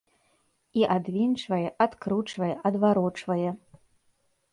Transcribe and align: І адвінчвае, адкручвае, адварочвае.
І 0.79 0.85
адвінчвае, 0.95 1.67
адкручвае, 1.85 2.49
адварочвае. 2.71 3.51